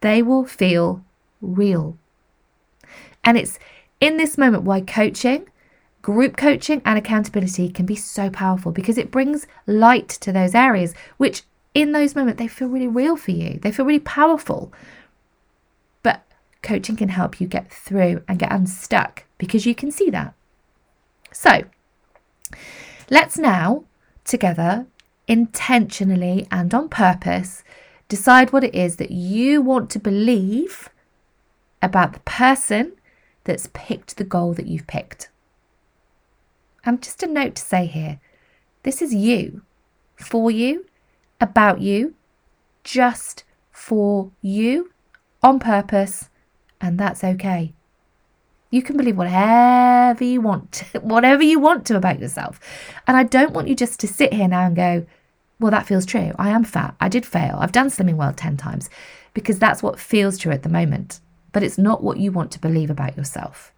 They 0.00 0.22
will 0.22 0.44
feel 0.44 1.04
real. 1.40 1.98
And 3.24 3.36
it's 3.36 3.58
in 4.00 4.16
this 4.16 4.38
moment 4.38 4.64
why 4.64 4.80
coaching 4.80 5.46
Group 6.06 6.36
coaching 6.36 6.82
and 6.84 6.96
accountability 6.96 7.68
can 7.68 7.84
be 7.84 7.96
so 7.96 8.30
powerful 8.30 8.70
because 8.70 8.96
it 8.96 9.10
brings 9.10 9.48
light 9.66 10.08
to 10.08 10.30
those 10.30 10.54
areas, 10.54 10.94
which 11.16 11.42
in 11.74 11.90
those 11.90 12.14
moments 12.14 12.38
they 12.38 12.46
feel 12.46 12.68
really 12.68 12.86
real 12.86 13.16
for 13.16 13.32
you. 13.32 13.58
They 13.60 13.72
feel 13.72 13.84
really 13.84 13.98
powerful. 13.98 14.72
But 16.04 16.22
coaching 16.62 16.94
can 16.94 17.08
help 17.08 17.40
you 17.40 17.48
get 17.48 17.72
through 17.72 18.22
and 18.28 18.38
get 18.38 18.52
unstuck 18.52 19.24
because 19.38 19.66
you 19.66 19.74
can 19.74 19.90
see 19.90 20.10
that. 20.10 20.34
So 21.32 21.64
let's 23.10 23.38
now 23.38 23.84
together 24.24 24.86
intentionally 25.28 26.46
and 26.50 26.72
on 26.72 26.88
purpose 26.88 27.62
decide 28.08 28.52
what 28.52 28.64
it 28.64 28.74
is 28.74 28.96
that 28.96 29.10
you 29.10 29.60
want 29.60 29.90
to 29.90 29.98
believe 29.98 30.88
about 31.82 32.12
the 32.12 32.20
person 32.20 32.92
that's 33.44 33.68
picked 33.72 34.16
the 34.16 34.24
goal 34.24 34.54
that 34.54 34.66
you've 34.66 34.86
picked. 34.86 35.28
And 36.84 37.02
just 37.02 37.22
a 37.22 37.26
note 37.26 37.56
to 37.56 37.62
say 37.62 37.86
here 37.86 38.20
this 38.84 39.02
is 39.02 39.12
you, 39.12 39.62
for 40.14 40.50
you, 40.50 40.86
about 41.40 41.80
you, 41.80 42.14
just 42.84 43.42
for 43.72 44.30
you 44.40 44.92
on 45.42 45.58
purpose, 45.58 46.30
and 46.80 46.98
that's 46.98 47.24
okay. 47.24 47.72
You 48.70 48.82
can 48.82 48.96
believe 48.96 49.16
whatever 49.16 50.24
you 50.24 50.40
want, 50.40 50.82
whatever 51.00 51.42
you 51.42 51.58
want 51.58 51.86
to 51.86 51.96
about 51.96 52.20
yourself. 52.20 52.60
And 53.06 53.16
I 53.16 53.22
don't 53.22 53.52
want 53.52 53.68
you 53.68 53.74
just 53.74 54.00
to 54.00 54.08
sit 54.08 54.32
here 54.32 54.48
now 54.48 54.66
and 54.66 54.76
go, 54.76 55.06
well, 55.58 55.70
that 55.70 55.86
feels 55.86 56.04
true. 56.04 56.32
I 56.38 56.50
am 56.50 56.64
fat. 56.64 56.94
I 57.00 57.08
did 57.08 57.24
fail. 57.24 57.56
I've 57.58 57.72
done 57.72 57.88
Slimming 57.88 58.16
World 58.16 58.36
10 58.36 58.56
times 58.56 58.90
because 59.34 59.58
that's 59.58 59.82
what 59.82 59.98
feels 59.98 60.36
true 60.36 60.52
at 60.52 60.62
the 60.62 60.68
moment. 60.68 61.20
But 61.52 61.62
it's 61.62 61.78
not 61.78 62.02
what 62.02 62.18
you 62.18 62.32
want 62.32 62.50
to 62.52 62.60
believe 62.60 62.90
about 62.90 63.16
yourself. 63.16 63.72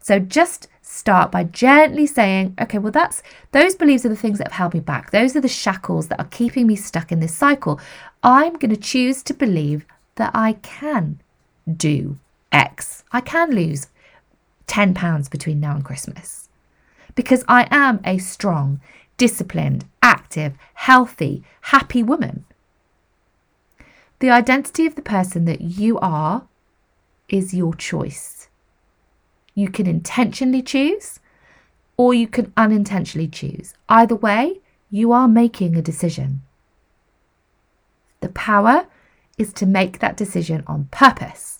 So 0.00 0.18
just 0.18 0.68
start 0.82 1.30
by 1.30 1.44
gently 1.44 2.06
saying, 2.06 2.54
okay, 2.60 2.78
well, 2.78 2.92
that's 2.92 3.22
those 3.52 3.74
beliefs 3.74 4.04
are 4.04 4.08
the 4.08 4.16
things 4.16 4.38
that 4.38 4.48
have 4.48 4.58
held 4.58 4.74
me 4.74 4.80
back. 4.80 5.10
Those 5.10 5.36
are 5.36 5.40
the 5.40 5.48
shackles 5.48 6.08
that 6.08 6.20
are 6.20 6.28
keeping 6.30 6.66
me 6.66 6.76
stuck 6.76 7.12
in 7.12 7.20
this 7.20 7.34
cycle. 7.34 7.80
I'm 8.22 8.54
going 8.54 8.70
to 8.70 8.76
choose 8.76 9.22
to 9.24 9.34
believe 9.34 9.84
that 10.14 10.30
I 10.34 10.54
can 10.62 11.20
do 11.76 12.18
X. 12.52 13.04
I 13.12 13.20
can 13.20 13.50
lose 13.50 13.88
10 14.66 14.94
pounds 14.94 15.28
between 15.28 15.60
now 15.60 15.74
and 15.74 15.84
Christmas 15.84 16.48
because 17.16 17.44
I 17.48 17.66
am 17.70 18.00
a 18.04 18.18
strong, 18.18 18.80
disciplined, 19.16 19.86
active, 20.02 20.52
healthy, 20.74 21.42
happy 21.62 22.02
woman. 22.02 22.44
The 24.20 24.30
identity 24.30 24.86
of 24.86 24.94
the 24.94 25.02
person 25.02 25.44
that 25.46 25.60
you 25.60 25.98
are 25.98 26.46
is 27.28 27.52
your 27.52 27.74
choice. 27.74 28.48
You 29.54 29.68
can 29.68 29.86
intentionally 29.86 30.62
choose 30.62 31.18
or 31.96 32.14
you 32.14 32.28
can 32.28 32.52
unintentionally 32.56 33.28
choose. 33.28 33.74
Either 33.88 34.14
way, 34.14 34.60
you 34.90 35.12
are 35.12 35.26
making 35.26 35.74
a 35.74 35.82
decision. 35.82 36.42
The 38.20 38.28
power 38.28 38.86
is 39.38 39.52
to 39.54 39.66
make 39.66 39.98
that 39.98 40.16
decision 40.16 40.62
on 40.66 40.88
purpose. 40.90 41.55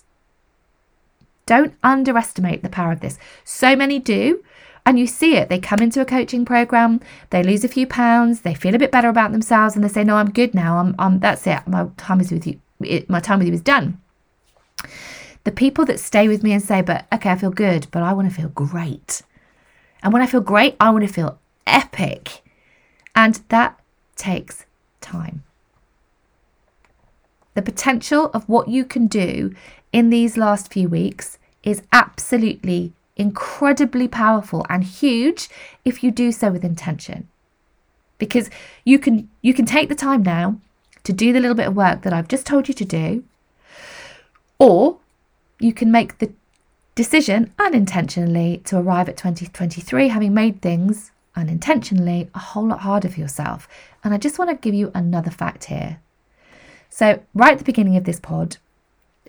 Don't 1.47 1.73
underestimate 1.81 2.61
the 2.61 2.69
power 2.69 2.91
of 2.91 2.99
this. 2.99 3.17
So 3.43 3.75
many 3.75 3.97
do, 3.97 4.43
and 4.85 4.99
you 4.99 5.07
see 5.07 5.35
it. 5.35 5.49
They 5.49 5.59
come 5.59 5.79
into 5.79 5.99
a 5.99 6.05
coaching 6.05 6.45
program, 6.45 7.01
they 7.31 7.41
lose 7.41 7.63
a 7.63 7.67
few 7.67 7.87
pounds, 7.87 8.41
they 8.41 8.53
feel 8.53 8.75
a 8.75 8.79
bit 8.79 8.91
better 8.91 9.09
about 9.09 9.31
themselves, 9.31 9.75
and 9.75 9.83
they 9.83 9.89
say, 9.89 10.03
"No, 10.03 10.17
I'm 10.17 10.29
good 10.29 10.53
now. 10.53 10.77
I'm, 10.77 10.93
I'm 10.99 11.19
that's 11.19 11.47
it. 11.47 11.67
My 11.67 11.87
time 11.97 12.21
is 12.21 12.31
with 12.31 12.45
you. 12.45 12.59
It, 12.81 13.09
my 13.09 13.19
time 13.19 13.39
with 13.39 13.47
you 13.47 13.53
is 13.53 13.61
done." 13.61 13.99
The 15.45 15.51
people 15.51 15.85
that 15.85 15.99
stay 15.99 16.27
with 16.27 16.43
me 16.43 16.51
and 16.51 16.61
say, 16.61 16.81
"But 16.81 17.07
okay, 17.11 17.31
I 17.31 17.35
feel 17.37 17.49
good, 17.49 17.87
but 17.91 18.03
I 18.03 18.13
want 18.13 18.29
to 18.29 18.35
feel 18.35 18.49
great," 18.49 19.23
and 20.03 20.13
when 20.13 20.21
I 20.21 20.27
feel 20.27 20.41
great, 20.41 20.75
I 20.79 20.89
want 20.91 21.07
to 21.07 21.13
feel 21.13 21.39
epic, 21.65 22.43
and 23.15 23.41
that 23.49 23.79
takes 24.15 24.65
time. 24.99 25.43
The 27.55 27.61
potential 27.61 28.29
of 28.33 28.47
what 28.47 28.67
you 28.67 28.85
can 28.85 29.07
do 29.07 29.55
in 29.91 30.09
these 30.09 30.37
last 30.37 30.71
few 30.71 30.87
weeks 30.87 31.36
is 31.63 31.83
absolutely 31.91 32.93
incredibly 33.15 34.07
powerful 34.07 34.65
and 34.69 34.83
huge 34.83 35.49
if 35.83 36.03
you 36.03 36.11
do 36.11 36.31
so 36.31 36.51
with 36.51 36.63
intention. 36.63 37.27
Because 38.17 38.49
you 38.83 38.99
can 38.99 39.29
you 39.41 39.53
can 39.53 39.65
take 39.65 39.89
the 39.89 39.95
time 39.95 40.23
now 40.23 40.59
to 41.03 41.13
do 41.13 41.31
the 41.31 41.39
little 41.39 41.55
bit 41.55 41.67
of 41.67 41.75
work 41.75 42.01
that 42.01 42.13
I've 42.13 42.27
just 42.27 42.45
told 42.45 42.67
you 42.67 42.73
to 42.73 42.85
do 42.85 43.23
or 44.59 44.97
you 45.59 45.73
can 45.73 45.91
make 45.91 46.17
the 46.17 46.31
decision 46.95 47.53
unintentionally 47.59 48.61
to 48.65 48.77
arrive 48.77 49.07
at 49.07 49.17
2023 49.17 50.07
having 50.07 50.33
made 50.33 50.61
things 50.61 51.11
unintentionally 51.35 52.29
a 52.33 52.39
whole 52.39 52.67
lot 52.67 52.79
harder 52.79 53.07
for 53.07 53.19
yourself. 53.19 53.67
And 54.03 54.13
I 54.13 54.17
just 54.17 54.39
want 54.39 54.49
to 54.49 54.55
give 54.55 54.73
you 54.73 54.91
another 54.93 55.29
fact 55.29 55.65
here. 55.65 55.99
So, 56.89 57.21
right 57.33 57.51
at 57.53 57.59
the 57.59 57.63
beginning 57.63 57.95
of 57.95 58.05
this 58.05 58.19
pod, 58.19 58.57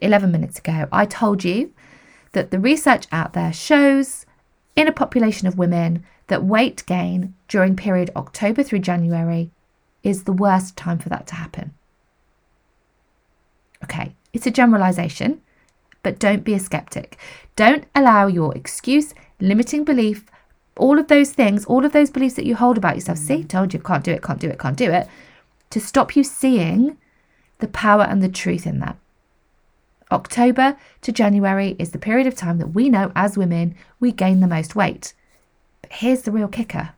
11 0.00 0.32
minutes 0.32 0.58
ago, 0.58 0.88
I 0.90 1.04
told 1.04 1.44
you 1.44 1.72
that 2.32 2.50
the 2.50 2.58
research 2.58 3.06
out 3.12 3.32
there 3.32 3.52
shows 3.52 4.26
in 4.76 4.88
a 4.88 4.92
population 4.92 5.48
of 5.48 5.58
women 5.58 6.04
that 6.28 6.44
weight 6.44 6.84
gain 6.86 7.34
during 7.48 7.76
period 7.76 8.10
October 8.14 8.62
through 8.62 8.78
January 8.80 9.50
is 10.02 10.24
the 10.24 10.32
worst 10.32 10.76
time 10.76 10.98
for 10.98 11.08
that 11.08 11.26
to 11.26 11.34
happen. 11.34 11.74
Okay, 13.82 14.14
it's 14.32 14.46
a 14.46 14.50
generalization, 14.50 15.40
but 16.02 16.18
don't 16.18 16.44
be 16.44 16.54
a 16.54 16.58
skeptic. 16.58 17.18
Don't 17.56 17.84
allow 17.94 18.26
your 18.26 18.54
excuse, 18.56 19.14
limiting 19.40 19.84
belief, 19.84 20.26
all 20.76 20.98
of 20.98 21.08
those 21.08 21.32
things, 21.32 21.64
all 21.64 21.84
of 21.84 21.92
those 21.92 22.10
beliefs 22.10 22.34
that 22.34 22.46
you 22.46 22.54
hold 22.54 22.78
about 22.78 22.94
yourself, 22.94 23.18
see, 23.18 23.42
mm. 23.42 23.48
told 23.48 23.74
you 23.74 23.80
can't 23.80 24.04
do 24.04 24.12
it, 24.12 24.22
can't 24.22 24.40
do 24.40 24.48
it, 24.48 24.58
can't 24.58 24.76
do 24.76 24.90
it, 24.90 25.08
to 25.70 25.80
stop 25.80 26.16
you 26.16 26.22
seeing 26.22 26.96
the 27.58 27.68
power 27.68 28.04
and 28.04 28.22
the 28.22 28.28
truth 28.28 28.66
in 28.66 28.78
that. 28.80 28.96
October 30.10 30.76
to 31.02 31.12
January 31.12 31.76
is 31.78 31.90
the 31.90 31.98
period 31.98 32.26
of 32.26 32.34
time 32.34 32.58
that 32.58 32.74
we 32.74 32.88
know 32.88 33.12
as 33.14 33.36
women 33.36 33.74
we 34.00 34.12
gain 34.12 34.40
the 34.40 34.46
most 34.46 34.74
weight. 34.74 35.12
But 35.82 35.92
here's 35.92 36.22
the 36.22 36.32
real 36.32 36.48
kicker 36.48 36.90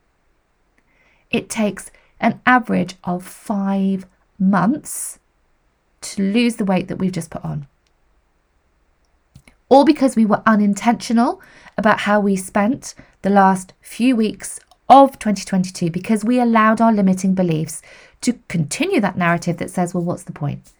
it 1.30 1.48
takes 1.48 1.90
an 2.18 2.40
average 2.44 2.96
of 3.04 3.24
five 3.24 4.04
months 4.38 5.18
to 6.00 6.22
lose 6.22 6.56
the 6.56 6.64
weight 6.64 6.88
that 6.88 6.96
we've 6.96 7.12
just 7.12 7.30
put 7.30 7.44
on. 7.44 7.66
All 9.68 9.84
because 9.84 10.16
we 10.16 10.26
were 10.26 10.42
unintentional 10.46 11.40
about 11.78 12.00
how 12.00 12.18
we 12.18 12.34
spent 12.34 12.94
the 13.22 13.30
last 13.30 13.72
few 13.80 14.16
weeks 14.16 14.58
of 14.88 15.18
2022 15.20 15.90
because 15.90 16.24
we 16.24 16.40
allowed 16.40 16.80
our 16.80 16.92
limiting 16.92 17.34
beliefs 17.34 17.80
to 18.22 18.32
continue 18.48 19.00
that 19.00 19.16
narrative 19.16 19.58
that 19.58 19.70
says, 19.70 19.94
well, 19.94 20.02
what's 20.02 20.24
the 20.24 20.32
point? 20.32 20.72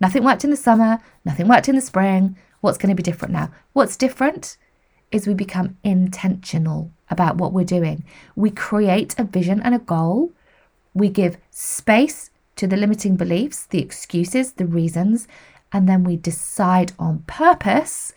Nothing 0.00 0.24
worked 0.24 0.44
in 0.44 0.50
the 0.50 0.56
summer, 0.56 1.00
nothing 1.24 1.48
worked 1.48 1.68
in 1.68 1.74
the 1.74 1.80
spring. 1.80 2.36
What's 2.60 2.78
going 2.78 2.90
to 2.90 2.96
be 2.96 3.02
different 3.02 3.32
now? 3.32 3.50
What's 3.72 3.96
different 3.96 4.56
is 5.10 5.26
we 5.26 5.34
become 5.34 5.76
intentional 5.84 6.90
about 7.10 7.36
what 7.36 7.52
we're 7.52 7.64
doing. 7.64 8.04
We 8.34 8.50
create 8.50 9.14
a 9.18 9.24
vision 9.24 9.60
and 9.62 9.74
a 9.74 9.78
goal. 9.78 10.32
We 10.94 11.08
give 11.08 11.38
space 11.50 12.30
to 12.56 12.66
the 12.66 12.76
limiting 12.76 13.16
beliefs, 13.16 13.66
the 13.66 13.80
excuses, 13.80 14.52
the 14.52 14.66
reasons, 14.66 15.28
and 15.72 15.88
then 15.88 16.04
we 16.04 16.16
decide 16.16 16.92
on 16.98 17.24
purpose 17.26 18.12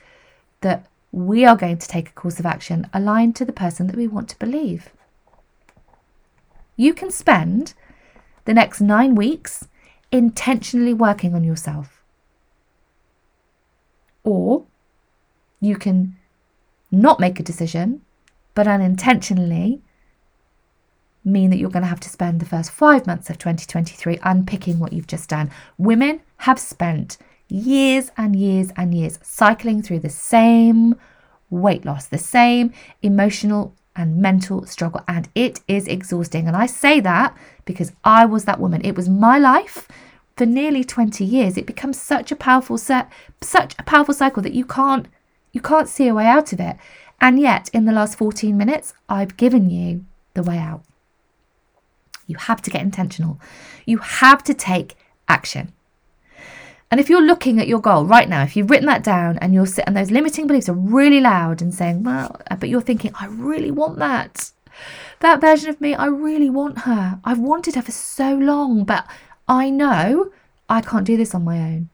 that 0.62 0.88
we 1.12 1.46
are 1.46 1.56
going 1.56 1.78
to 1.78 1.88
take 1.88 2.10
a 2.10 2.14
course 2.14 2.40
of 2.40 2.46
action 2.46 2.90
aligned 2.94 3.36
to 3.36 3.46
the 3.46 3.54
person 3.54 3.88
that 3.88 3.96
we 3.96 4.08
want 4.08 4.30
to 4.30 4.40
believe. 4.40 4.90
You 6.76 6.94
can 6.94 7.12
spend 7.12 7.74
the 8.46 8.54
next 8.54 8.80
nine 8.80 9.16
weeks 9.16 9.68
intentionally 10.12 10.94
working 10.94 11.36
on 11.36 11.44
yourself. 11.44 12.04
Or 14.24 14.66
you 15.60 15.76
can 15.76 16.18
not 16.92 17.20
make 17.20 17.40
a 17.40 17.44
decision, 17.44 18.02
but 18.56 18.68
unintentionally 18.68 19.82
mean 21.24 21.50
that 21.50 21.58
you're 21.58 21.70
going 21.70 21.84
to 21.84 21.90
have 21.90 22.00
to 22.00 22.10
spend 22.10 22.40
the 22.40 22.46
first 22.46 22.72
five 22.72 23.06
months 23.06 23.30
of 23.30 23.38
2023 23.38 24.20
unpicking 24.24 24.80
what 24.80 24.94
you've 24.94 25.08
just 25.08 25.30
done. 25.30 25.52
Women 25.78 26.22
have 26.38 26.60
spent 26.60 27.18
years 27.50 28.12
and 28.18 28.36
years 28.36 28.72
and 28.76 28.94
years 28.94 29.20
cycling 29.22 29.82
through 29.82 30.00
the 30.00 30.10
same 30.10 30.96
weight 31.50 31.86
loss, 31.86 32.06
the 32.06 32.18
same 32.18 32.72
emotional 33.02 33.76
and 34.00 34.18
mental 34.18 34.66
struggle. 34.66 35.02
And 35.08 35.30
it 35.36 35.60
is 35.68 35.88
exhausting. 35.88 36.48
And 36.48 36.56
I 36.56 36.66
say 36.66 37.00
that 37.02 37.38
because 37.66 37.92
I 38.04 38.26
was 38.26 38.46
that 38.46 38.60
woman. 38.60 38.82
It 38.84 38.96
was 38.96 39.10
my 39.10 39.38
life 39.38 39.88
for 40.38 40.46
nearly 40.46 40.84
20 40.84 41.24
years. 41.26 41.58
It 41.58 41.66
becomes 41.66 42.02
such 42.02 42.32
a 42.32 42.36
powerful 42.36 42.78
set, 42.78 43.12
such 43.42 43.76
a 43.78 43.84
powerful 43.84 44.14
cycle 44.14 44.42
that 44.44 44.54
you 44.54 44.66
can't 44.66 45.08
you 45.52 45.62
can't 45.62 45.90
see 45.90 46.08
a 46.08 46.14
way 46.14 46.28
out 46.28 46.54
of 46.54 46.60
it. 46.60 46.78
And 47.20 47.40
yet, 47.40 47.70
in 47.74 47.86
the 47.86 47.92
last 47.92 48.18
14 48.18 48.56
minutes, 48.56 48.94
I've 49.10 49.36
given 49.36 49.70
you 49.70 50.06
the 50.36 50.44
way 50.44 50.58
out. 50.58 50.84
You 52.28 52.38
have 52.38 52.62
to 52.62 52.70
get 52.70 52.84
intentional. 52.84 53.42
You 53.86 53.98
have 53.98 54.44
to 54.44 54.54
take 54.54 54.96
action. 55.28 55.74
And 56.92 57.00
if 57.00 57.08
you're 57.08 57.22
looking 57.22 57.60
at 57.60 57.68
your 57.68 57.80
goal 57.80 58.06
right 58.06 58.28
now, 58.28 58.42
if 58.42 58.56
you've 58.56 58.70
written 58.70 58.88
that 58.88 59.04
down 59.04 59.38
and 59.38 59.54
you're 59.54 59.68
and 59.86 59.96
those 59.96 60.10
limiting 60.10 60.48
beliefs 60.48 60.70
are 60.70 60.74
really 60.74 61.20
loud 61.20 61.62
and 61.62 61.74
saying, 61.74 62.04
well, 62.04 62.36
uh, 62.50 62.56
but 62.56 62.70
you're 62.70 62.82
thinking, 62.82 63.12
I 63.20 63.28
really 63.28 63.70
want 63.70 64.00
that. 64.00 64.52
That 65.20 65.40
version 65.40 65.70
of 65.70 65.80
me, 65.80 65.94
I 65.94 66.06
really 66.08 66.50
want 66.50 66.80
her. 66.80 67.20
I've 67.24 67.40
wanted 67.40 67.76
her 67.76 67.84
for 67.84 67.92
so 67.92 68.34
long, 68.34 68.86
but 68.86 69.06
I 69.48 69.70
know 69.70 70.32
I 70.68 70.82
can't 70.82 71.06
do 71.06 71.16
this 71.16 71.36
on 71.36 71.44
my 71.44 71.60
own. 71.60 71.90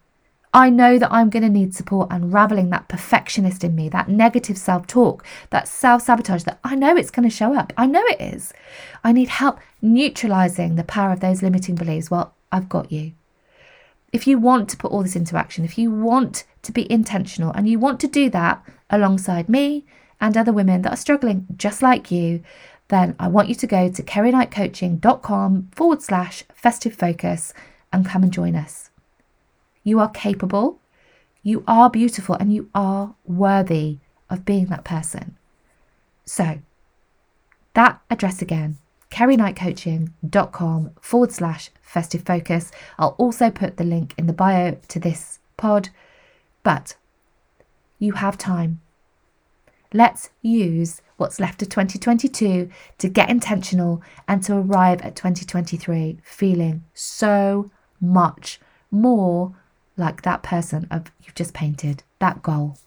I 0.53 0.69
know 0.69 0.97
that 0.97 1.11
I'm 1.11 1.29
going 1.29 1.43
to 1.43 1.49
need 1.49 1.75
support 1.75 2.07
unraveling 2.09 2.69
that 2.69 2.87
perfectionist 2.87 3.65
in 3.65 3.75
me, 3.75 3.89
that 3.89 4.07
negative 4.07 4.57
self 4.57 4.87
talk, 4.87 5.25
that 5.49 5.67
self 5.67 6.03
sabotage 6.03 6.43
that 6.43 6.59
I 6.63 6.75
know 6.75 6.95
it's 6.95 7.11
going 7.11 7.27
to 7.27 7.35
show 7.35 7.53
up. 7.53 7.73
I 7.75 7.85
know 7.85 8.03
it 8.05 8.21
is. 8.21 8.53
I 9.03 9.11
need 9.11 9.27
help 9.27 9.59
neutralizing 9.81 10.75
the 10.75 10.85
power 10.85 11.11
of 11.11 11.19
those 11.19 11.41
limiting 11.41 11.75
beliefs. 11.75 12.09
Well, 12.09 12.33
I've 12.53 12.69
got 12.69 12.93
you 12.93 13.11
if 14.15 14.25
you 14.25 14.37
want 14.37 14.69
to 14.69 14.77
put 14.77 14.93
all 14.93 15.03
this 15.03 15.17
into 15.17 15.35
action, 15.35 15.65
if 15.65 15.77
you 15.77 15.91
want 15.91 16.45
to 16.61 16.71
be 16.71 16.89
intentional 16.89 17.51
and 17.51 17.67
you 17.67 17.77
want 17.77 17.99
to 17.99 18.07
do 18.07 18.29
that 18.29 18.63
alongside 18.89 19.49
me 19.49 19.85
and 20.21 20.37
other 20.37 20.53
women 20.53 20.83
that 20.83 20.93
are 20.93 20.95
struggling 20.95 21.45
just 21.57 21.81
like 21.81 22.11
you, 22.11 22.41
then 22.87 23.13
I 23.19 23.27
want 23.27 23.49
you 23.49 23.55
to 23.55 23.67
go 23.67 23.89
to 23.89 24.01
kerryknightcoaching.com 24.01 25.69
forward 25.75 26.01
slash 26.01 26.45
festive 26.53 26.95
focus 26.95 27.53
and 27.91 28.05
come 28.05 28.23
and 28.23 28.31
join 28.31 28.55
us. 28.55 28.89
You 29.83 29.99
are 29.99 30.09
capable, 30.09 30.79
you 31.43 31.65
are 31.67 31.89
beautiful, 31.89 32.35
and 32.35 32.53
you 32.53 32.69
are 32.73 33.15
worthy 33.25 33.97
of 34.29 34.45
being 34.45 34.67
that 34.67 34.85
person. 34.85 35.35
So, 36.23 36.59
that 37.73 37.99
address 38.09 38.41
again 38.41 38.77
kerryknightcoaching.com 39.11 40.91
forward 41.01 41.31
slash 41.31 41.69
festive 41.81 42.23
focus. 42.23 42.71
I'll 42.97 43.15
also 43.17 43.49
put 43.49 43.77
the 43.77 43.83
link 43.83 44.13
in 44.17 44.27
the 44.27 44.33
bio 44.33 44.77
to 44.89 44.99
this 44.99 45.39
pod. 45.57 45.89
But 46.63 46.95
you 47.99 48.13
have 48.13 48.37
time. 48.37 48.81
Let's 49.93 50.29
use 50.41 51.01
what's 51.17 51.39
left 51.39 51.61
of 51.61 51.69
2022 51.69 52.69
to 52.97 53.09
get 53.09 53.29
intentional 53.29 54.01
and 54.27 54.43
to 54.43 54.55
arrive 54.55 55.01
at 55.01 55.15
2023 55.15 56.19
feeling 56.23 56.83
so 56.93 57.71
much 58.01 58.59
more 58.91 59.55
like 59.95 60.23
that 60.23 60.43
person 60.43 60.87
of 60.91 61.11
you've 61.23 61.35
just 61.35 61.53
painted, 61.53 62.03
that 62.19 62.41
goal. 62.41 62.77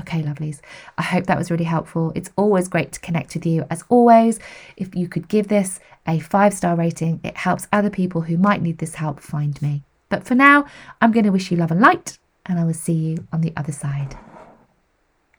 Okay, 0.00 0.22
lovelies. 0.22 0.60
I 0.98 1.02
hope 1.02 1.26
that 1.26 1.38
was 1.38 1.50
really 1.50 1.64
helpful. 1.64 2.12
It's 2.14 2.30
always 2.36 2.68
great 2.68 2.92
to 2.92 3.00
connect 3.00 3.34
with 3.34 3.44
you. 3.44 3.66
As 3.70 3.84
always, 3.88 4.40
if 4.76 4.94
you 4.94 5.08
could 5.08 5.28
give 5.28 5.48
this 5.48 5.78
a 6.06 6.18
five 6.20 6.54
star 6.54 6.74
rating, 6.74 7.20
it 7.22 7.36
helps 7.36 7.68
other 7.72 7.90
people 7.90 8.22
who 8.22 8.36
might 8.36 8.62
need 8.62 8.78
this 8.78 8.94
help 8.96 9.20
find 9.20 9.60
me. 9.60 9.82
But 10.08 10.24
for 10.24 10.34
now, 10.34 10.66
I'm 11.00 11.12
going 11.12 11.24
to 11.24 11.32
wish 11.32 11.50
you 11.50 11.56
love 11.56 11.70
and 11.70 11.80
light, 11.80 12.18
and 12.46 12.58
I 12.58 12.64
will 12.64 12.74
see 12.74 12.94
you 12.94 13.26
on 13.32 13.42
the 13.42 13.52
other 13.56 13.72
side. 13.72 14.16